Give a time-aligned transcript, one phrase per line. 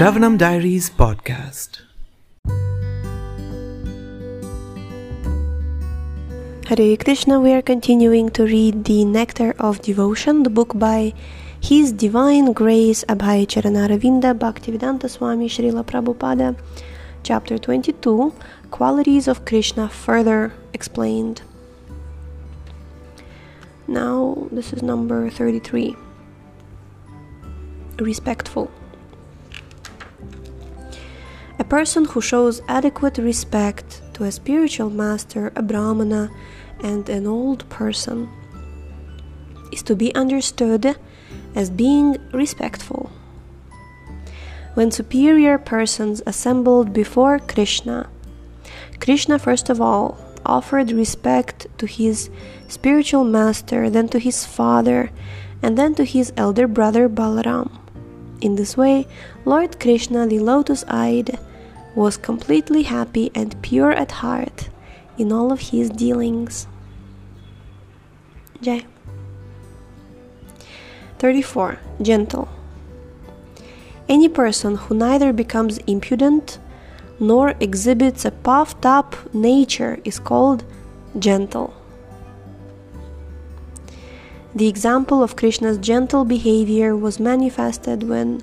[0.00, 1.82] Sravanam Diaries podcast.
[6.68, 11.12] Hare Krishna, we are continuing to read The Nectar of Devotion, the book by
[11.60, 16.58] His Divine Grace Abhay Charanaravinda Bhaktivedanta Swami Srila Prabhupada,
[17.22, 18.32] chapter 22
[18.70, 21.42] Qualities of Krishna Further Explained.
[23.86, 25.94] Now, this is number 33
[27.98, 28.70] Respectful.
[31.70, 36.28] Person who shows adequate respect to a spiritual master, a brahmana,
[36.82, 38.28] and an old person
[39.72, 40.96] is to be understood
[41.54, 43.12] as being respectful.
[44.74, 48.10] When superior persons assembled before Krishna,
[48.98, 52.30] Krishna first of all offered respect to his
[52.66, 55.12] spiritual master, then to his father,
[55.62, 57.70] and then to his elder brother Balaram.
[58.40, 59.06] In this way,
[59.44, 61.38] Lord Krishna, the lotus eyed,
[61.94, 64.68] was completely happy and pure at heart
[65.18, 66.66] in all of his dealings.
[68.62, 68.84] Jai.
[71.18, 71.78] 34.
[72.00, 72.48] Gentle.
[74.08, 76.58] Any person who neither becomes impudent
[77.20, 80.64] nor exhibits a puffed up nature is called
[81.18, 81.74] gentle.
[84.54, 88.42] The example of Krishna's gentle behavior was manifested when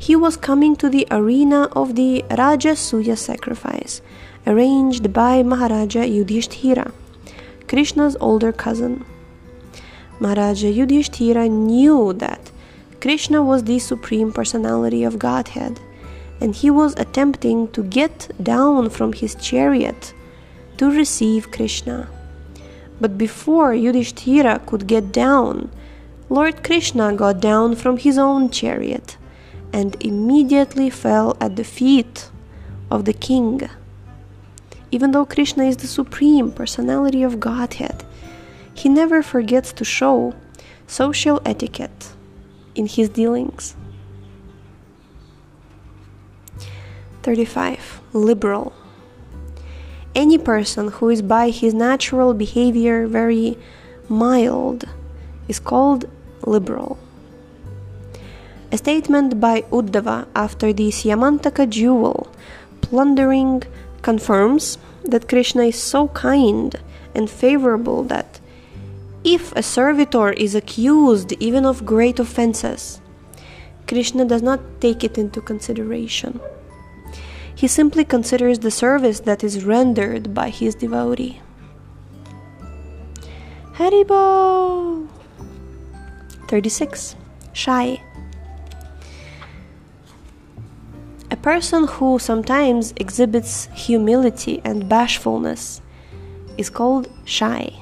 [0.00, 4.00] he was coming to the arena of the Rajasuya sacrifice,
[4.46, 6.90] arranged by Maharaja Yudhishthira,
[7.68, 9.04] Krishna's older cousin.
[10.18, 12.50] Maharaja Yudhishthira knew that
[13.02, 15.78] Krishna was the supreme personality of Godhead,
[16.40, 20.14] and he was attempting to get down from his chariot
[20.78, 22.08] to receive Krishna.
[23.02, 25.70] But before Yudhishthira could get down,
[26.30, 29.18] Lord Krishna got down from his own chariot
[29.72, 32.30] and immediately fell at the feet
[32.90, 33.68] of the king.
[34.90, 38.04] Even though Krishna is the supreme personality of Godhead,
[38.74, 40.34] he never forgets to show
[40.86, 42.12] social etiquette
[42.74, 43.76] in his dealings.
[47.22, 48.00] 35.
[48.12, 48.72] Liberal.
[50.14, 53.56] Any person who is by his natural behavior very
[54.08, 54.84] mild
[55.46, 56.10] is called
[56.44, 56.98] liberal.
[58.72, 62.28] A statement by Uddhava after the Syamantaka duel
[62.80, 63.64] plundering
[64.02, 66.76] confirms that Krishna is so kind
[67.14, 68.38] and favorable that
[69.24, 73.00] if a servitor is accused even of great offenses,
[73.88, 76.40] Krishna does not take it into consideration.
[77.54, 81.40] He simply considers the service that is rendered by his devotee.
[83.74, 85.08] Haribol!
[86.48, 87.16] 36.
[87.52, 88.00] Shy.
[91.42, 95.80] Person who sometimes exhibits humility and bashfulness
[96.58, 97.72] is called shy.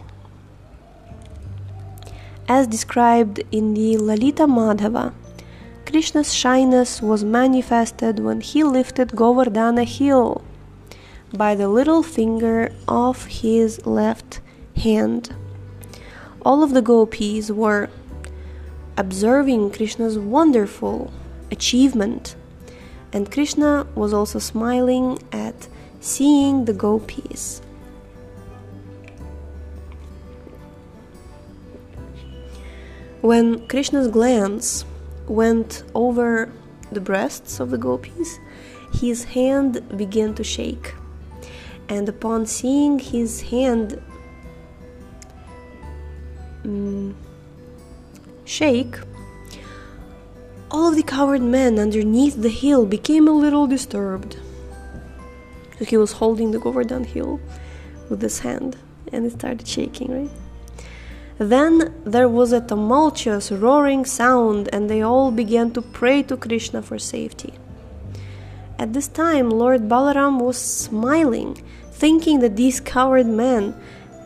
[2.48, 5.12] As described in the Lalita Madhava,
[5.84, 10.44] Krishna's shyness was manifested when he lifted Govardhana hill
[11.32, 14.40] by the little finger of his left
[14.76, 15.34] hand.
[16.44, 17.90] All of the gopis were
[18.96, 21.12] observing Krishna's wonderful
[21.50, 22.36] achievement,
[23.12, 25.68] and Krishna was also smiling at
[26.00, 27.62] seeing the gopis.
[33.20, 34.84] When Krishna's glance
[35.26, 36.52] went over
[36.92, 38.38] the breasts of the gopis,
[38.92, 40.94] his hand began to shake.
[41.88, 44.00] And upon seeing his hand
[46.64, 47.16] um,
[48.44, 48.96] shake,
[50.70, 54.36] all of the coward men underneath the hill became a little disturbed.
[55.78, 57.40] So he was holding the Govardhan hill
[58.10, 58.76] with his hand
[59.12, 60.30] and it started shaking, right?
[61.38, 66.82] Then there was a tumultuous roaring sound, and they all began to pray to Krishna
[66.82, 67.54] for safety.
[68.76, 71.62] At this time, Lord Balaram was smiling,
[71.92, 73.74] thinking that these coward men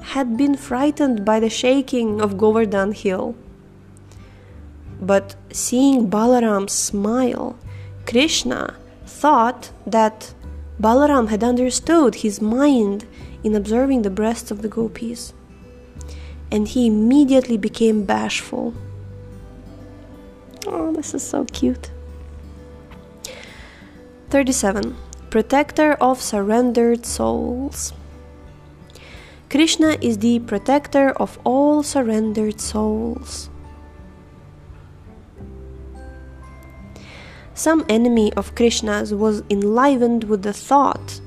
[0.00, 3.35] had been frightened by the shaking of Govardhan hill.
[5.03, 7.59] But seeing Balaram smile,
[8.07, 10.33] Krishna thought that
[10.81, 13.05] Balaram had understood his mind
[13.45, 15.35] in observing the breasts of the gopis
[16.53, 18.75] and he immediately became bashful.
[20.67, 21.91] Oh, this is so cute.
[24.29, 24.95] 37.
[25.31, 27.95] Protector of surrendered souls.
[29.49, 33.49] Krishna is the protector of all surrendered souls.
[37.55, 41.21] Some enemy of Krishna's was enlivened with the thought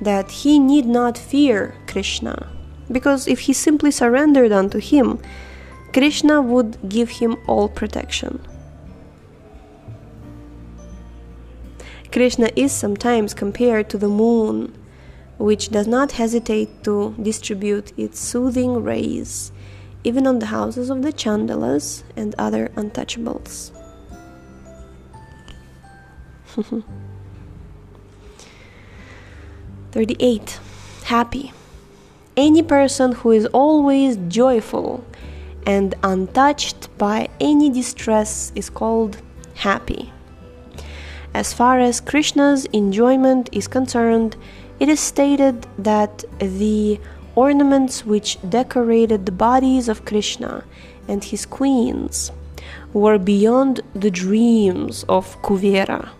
[0.00, 2.48] that he need not fear Krishna,
[2.90, 5.18] because if he simply surrendered unto him,
[5.92, 8.40] Krishna would give him all protection.
[12.10, 14.74] Krishna is sometimes compared to the moon,
[15.38, 19.52] which does not hesitate to distribute its soothing rays
[20.04, 23.70] even on the houses of the Chandalas and other untouchables.
[29.92, 30.60] 38.
[31.04, 31.52] Happy.
[32.36, 35.04] Any person who is always joyful
[35.66, 39.22] and untouched by any distress is called
[39.54, 40.12] happy.
[41.34, 44.36] As far as Krishna's enjoyment is concerned,
[44.78, 47.00] it is stated that the
[47.34, 50.64] ornaments which decorated the bodies of Krishna
[51.08, 52.30] and his queens
[52.92, 56.10] were beyond the dreams of Kuvera,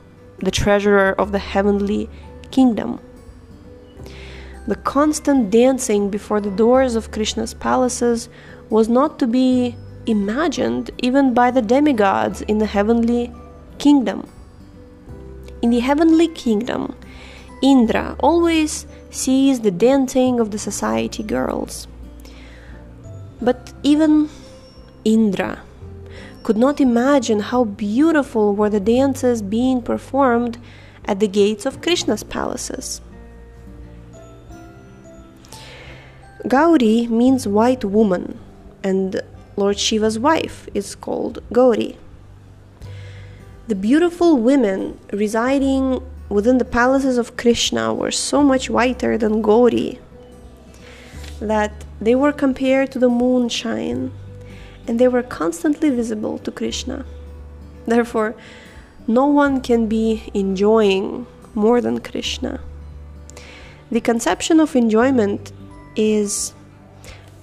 [0.43, 2.11] the treasurer of the heavenly
[2.51, 3.01] kingdom.
[4.67, 8.29] The constant dancing before the doors of Krishna's palaces
[8.71, 13.33] was not to be imagined even by the demigods in the heavenly
[13.79, 14.29] kingdom.
[15.63, 16.97] In the heavenly kingdom,
[17.63, 21.87] Indra always sees the dancing of the society girls.
[23.41, 24.29] But even
[25.05, 25.63] Indra
[26.43, 30.59] could not imagine how beautiful were the dances being performed
[31.05, 33.01] at the gates of Krishna's palaces.
[36.49, 38.39] Gauri means white woman,
[38.83, 39.21] and
[39.57, 41.97] Lord Shiva's wife is called Gauri.
[43.69, 50.01] The beautiful women residing within the palaces of Krishna were so much whiter than Gauri
[51.41, 54.13] that they were compared to the moonshine
[54.87, 57.05] and they were constantly visible to Krishna.
[57.87, 58.35] Therefore,
[59.07, 62.61] no one can be enjoying more than Krishna.
[63.91, 65.53] The conception of enjoyment
[65.97, 66.55] is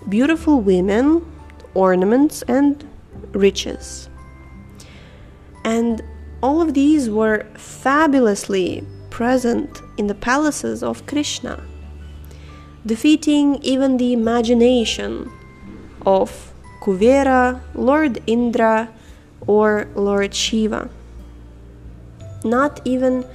[0.07, 1.25] beautiful women,
[1.73, 2.83] ornaments, and
[3.33, 4.09] riches.
[5.63, 6.01] And
[6.41, 11.63] all of these were fabulously present in the palaces of Krishna,
[12.85, 15.29] defeating even the imagination
[16.05, 16.48] of
[16.81, 18.89] Kuvera, Lord Indra,
[19.45, 20.89] or Lord Shiva.
[22.43, 23.25] Not even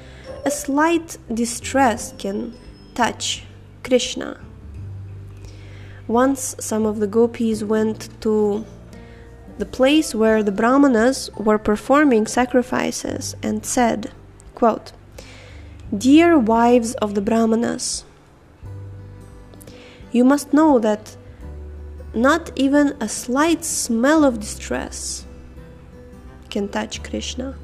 [0.45, 2.55] a slight distress can
[2.95, 3.45] touch
[3.83, 4.41] Krishna.
[6.07, 8.65] Once some of the gopis went to
[9.59, 14.11] the place where the brahmanas were performing sacrifices and said,
[14.55, 14.93] quote,
[15.97, 18.05] Dear wives of the brahmanas,
[20.13, 21.17] you must know that
[22.15, 25.27] not even a slight smell of distress
[26.51, 27.57] can touch Krishna.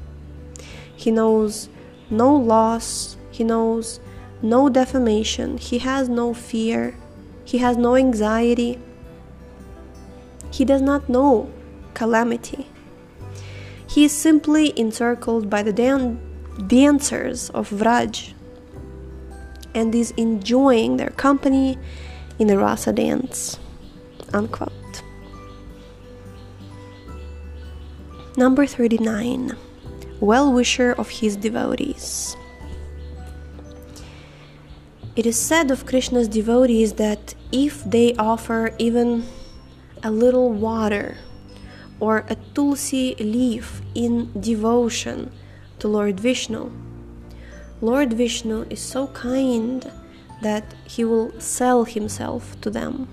[0.95, 1.69] He knows
[2.09, 3.99] no loss, he knows
[4.41, 6.97] no defamation, he has no fear,
[7.45, 8.79] he has no anxiety.
[10.51, 11.49] He does not know
[11.93, 12.67] calamity.
[13.87, 16.19] He is simply encircled by the dan-
[16.67, 18.33] dancers of Vraj
[19.73, 21.77] and is enjoying their company
[22.39, 23.57] in the rasa dance.
[24.33, 25.03] Unquote.
[28.37, 29.57] Number 39
[30.19, 32.35] Well wisher of his devotees.
[35.15, 39.25] It is said of Krishna's devotees that if they offer even
[40.03, 41.17] a little water
[41.99, 45.31] or a tulsi leaf in devotion
[45.79, 46.71] to Lord Vishnu.
[47.81, 49.91] Lord Vishnu is so kind
[50.41, 53.07] that he will sell himself to them.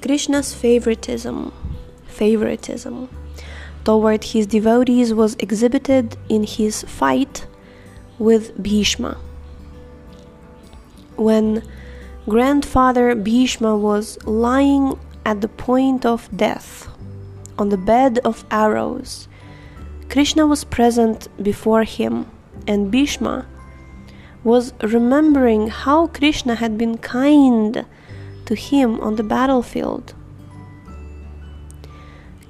[0.00, 1.52] Krishna's favoritism,
[2.06, 3.08] favoritism
[3.84, 7.46] toward his devotees was exhibited in his fight
[8.18, 9.16] with Bhishma.
[11.16, 11.62] When
[12.28, 16.88] grandfather Bhishma was lying at the point of death
[17.58, 19.26] on the bed of arrows,
[20.08, 22.26] Krishna was present before him,
[22.68, 23.46] and Bhishma
[24.44, 27.84] was remembering how Krishna had been kind
[28.46, 30.14] to him on the battlefield.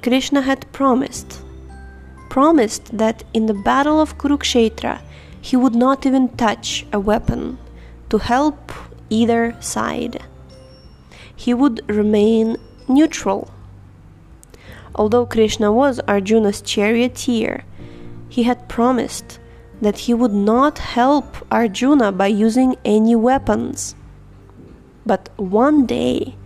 [0.03, 1.43] Krishna had promised,
[2.29, 5.01] promised that in the battle of Kurukshetra
[5.41, 7.59] he would not even touch a weapon
[8.09, 8.73] to help
[9.11, 10.23] either side.
[11.35, 12.57] He would remain
[12.89, 13.51] neutral.
[14.95, 17.65] Although Krishna was Arjuna's charioteer,
[18.29, 19.39] he had promised
[19.83, 23.97] that he would not help Arjuna by using any weapons.
[25.05, 26.37] But one day,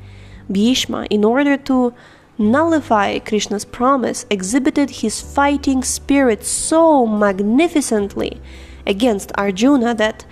[0.50, 1.92] Bhishma, in order to
[2.38, 8.40] nullify Krishna's promise, exhibited his fighting spirit so magnificently
[8.86, 10.24] against Arjuna that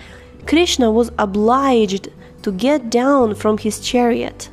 [0.46, 2.08] Krishna was obliged
[2.42, 4.48] to get down from his chariot.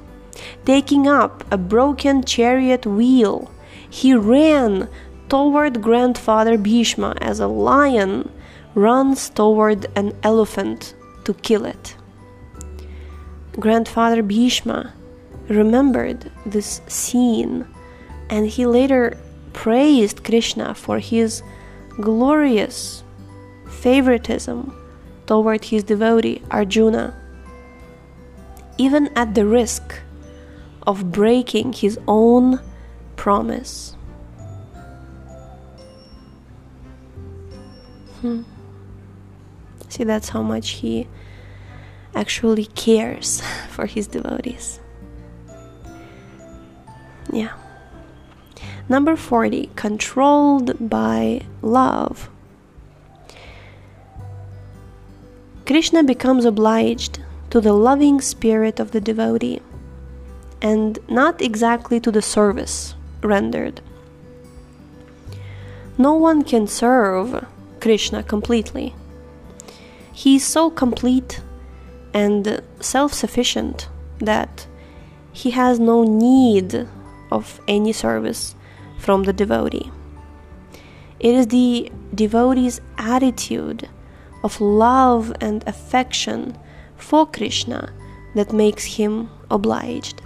[0.66, 3.50] Taking up a broken chariot wheel,
[3.90, 4.90] he ran
[5.30, 8.30] toward grandfather Bhishma as a lion
[8.76, 11.96] runs toward an elephant to kill it.
[13.60, 14.94] Grandfather Bhishma
[15.50, 17.68] remembered this scene
[18.30, 19.18] and he later
[19.52, 21.44] praised Krishna for his
[22.00, 23.04] glorious
[23.68, 24.74] favoritism
[25.28, 27.14] toward his devotee Arjuna,
[28.78, 30.00] even at the risk
[30.88, 32.60] of breaking his own
[33.18, 33.96] promise.
[38.22, 38.44] Hmm.
[40.02, 41.08] See, that's how much he
[42.16, 43.40] actually cares
[43.70, 44.80] for his devotees.
[47.32, 47.54] Yeah.
[48.90, 52.32] Number 40, controlled by love.
[55.68, 57.20] Krishna becomes obliged
[57.52, 59.62] to the loving spirit of the devotee
[60.64, 63.82] and not exactly to the service rendered.
[66.00, 67.46] No one can serve
[67.80, 68.96] Krishna completely.
[70.14, 71.42] He is so complete
[72.14, 73.90] and self sufficient
[74.20, 74.68] that
[75.32, 76.88] he has no need
[77.32, 78.56] of any service
[79.00, 79.92] from the devotee.
[81.20, 83.88] It is the devotee's attitude
[84.44, 86.58] of love and affection
[86.98, 87.94] for Krishna
[88.36, 90.22] that makes him obliged.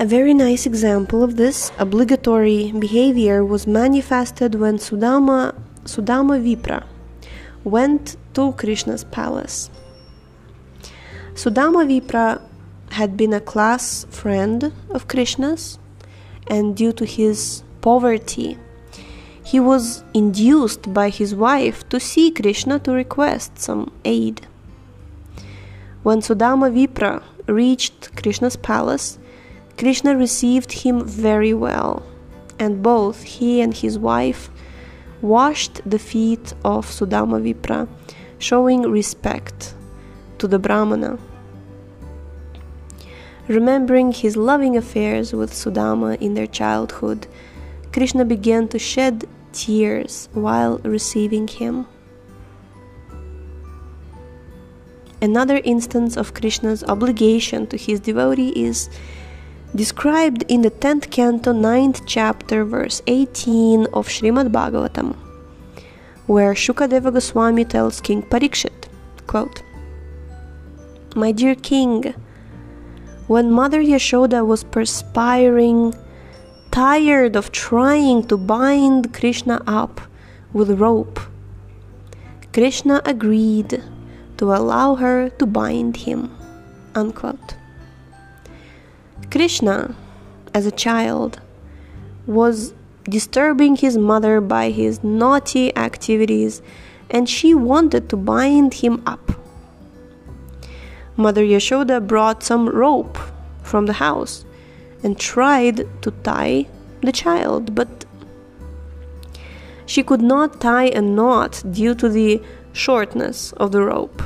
[0.00, 6.84] A very nice example of this obligatory behavior was manifested when Sudama, Sudama Vipra
[7.64, 9.70] went to Krishna's palace.
[11.34, 12.40] Sudama Vipra
[12.90, 15.78] had been a class friend of Krishna's,
[16.48, 18.58] and due to his poverty,
[19.44, 24.46] he was induced by his wife to see Krishna to request some aid.
[26.02, 29.18] When Sudama Vipra reached Krishna's palace,
[29.76, 32.02] Krishna received him very well,
[32.58, 34.50] and both he and his wife
[35.22, 37.88] washed the feet of Sudama Vipra,
[38.38, 39.74] showing respect
[40.38, 41.18] to the Brahmana.
[43.48, 47.26] Remembering his loving affairs with Sudama in their childhood,
[47.92, 51.86] Krishna began to shed tears while receiving him.
[55.20, 58.88] Another instance of Krishna's obligation to his devotee is
[59.74, 65.14] described in the 10th canto, 9th chapter, verse 18 of Srimad Bhagavatam,
[66.26, 68.88] where Shukadeva Goswami tells King Parikshit,
[69.26, 69.62] quote,
[71.14, 72.14] My dear king,
[73.26, 75.94] when Mother Yashoda was perspiring,
[76.70, 80.00] tired of trying to bind Krishna up
[80.52, 81.20] with rope,
[82.54, 83.82] Krishna agreed
[84.38, 86.34] to allow her to bind him.
[86.94, 87.57] Unquote.
[89.38, 89.94] Krishna,
[90.52, 91.40] as a child,
[92.26, 96.60] was disturbing his mother by his naughty activities
[97.08, 99.30] and she wanted to bind him up.
[101.16, 103.16] Mother Yashoda brought some rope
[103.62, 104.44] from the house
[105.04, 106.66] and tried to tie
[107.02, 108.04] the child, but
[109.86, 112.42] she could not tie a knot due to the
[112.72, 114.20] shortness of the rope.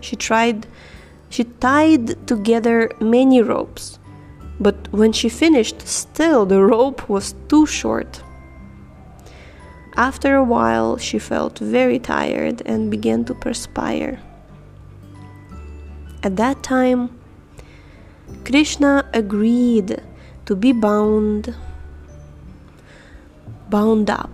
[0.00, 0.66] She tried
[1.30, 3.98] she tied together many ropes,
[4.60, 8.22] but when she finished, still the rope was too short.
[9.96, 14.20] After a while, she felt very tired and began to perspire.
[16.22, 17.18] At that time,
[18.44, 20.02] Krishna agreed
[20.46, 21.54] to be bound
[23.70, 24.30] bound up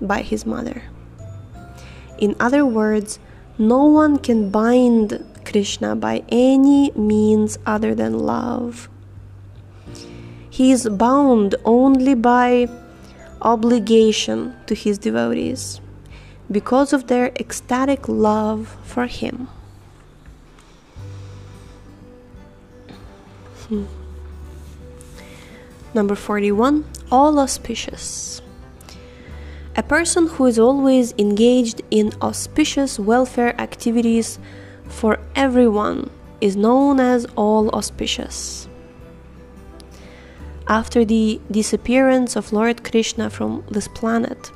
[0.00, 0.82] by his mother.
[2.18, 3.18] In other words,
[3.58, 8.88] no one can bind Krishna by any means other than love.
[10.50, 12.68] He is bound only by
[13.42, 15.80] obligation to his devotees
[16.50, 19.48] because of their ecstatic love for him.
[23.68, 23.84] Hmm.
[25.94, 28.42] Number 41 All auspicious.
[29.76, 34.38] A person who is always engaged in auspicious welfare activities
[34.94, 36.08] for everyone
[36.40, 38.68] is known as all auspicious.
[40.68, 44.50] After the disappearance of Lord Krishna from this planet,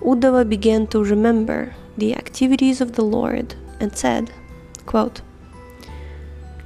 [0.00, 4.30] Uddhava began to remember the activities of the Lord and said,
[4.86, 5.20] Quote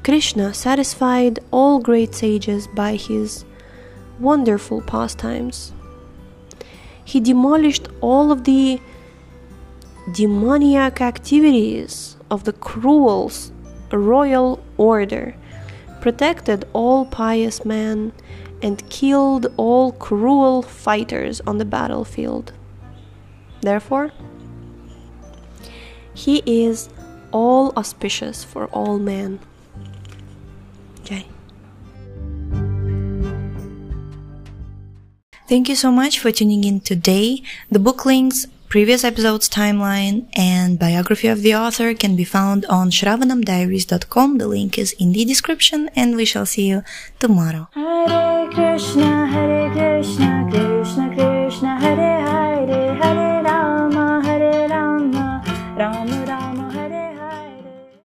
[0.05, 3.45] Krishna satisfied all great sages by his
[4.21, 5.73] wonderful pastimes.
[7.05, 8.81] He demolished all of the
[10.13, 13.31] demoniac activities of the cruel
[13.91, 15.35] royal order,
[16.01, 18.13] protected all pious men,
[18.63, 22.53] and killed all cruel fighters on the battlefield.
[23.63, 24.11] Therefore,
[26.15, 26.89] he is
[27.33, 29.39] all auspicious for all men.
[31.05, 31.27] Jai.
[35.49, 37.43] Thank you so much for tuning in today.
[37.71, 42.91] The book links, previous episodes timeline, and biography of the author can be found on
[42.91, 44.39] sravanamdiaries.com.
[44.39, 46.83] The link is in the description, and we shall see you
[47.19, 47.69] tomorrow.
[47.73, 50.78] Hare Krishna, Hare Krishna, Krishna